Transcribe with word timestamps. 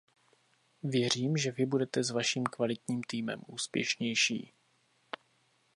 Věřím, 0.83 1.37
že 1.37 1.51
Vy 1.51 1.65
budete 1.65 2.03
s 2.03 2.09
vaším 2.09 2.43
kvalitním 2.43 3.01
týmem 3.07 3.41
úspěšnější. 3.47 4.53